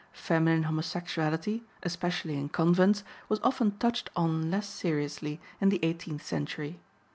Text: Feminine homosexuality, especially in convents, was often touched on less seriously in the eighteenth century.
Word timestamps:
Feminine 0.13 0.63
homosexuality, 0.63 1.61
especially 1.83 2.33
in 2.35 2.49
convents, 2.49 3.03
was 3.29 3.39
often 3.43 3.77
touched 3.77 4.09
on 4.15 4.49
less 4.49 4.67
seriously 4.67 5.39
in 5.59 5.69
the 5.69 5.77
eighteenth 5.85 6.25
century. 6.25 6.79